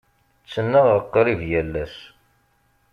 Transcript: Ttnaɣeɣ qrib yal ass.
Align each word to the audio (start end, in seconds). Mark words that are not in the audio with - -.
Ttnaɣeɣ 0.43 1.01
qrib 1.13 1.41
yal 1.51 1.73
ass. 1.83 1.95